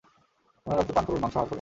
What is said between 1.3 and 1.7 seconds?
আহার করুন!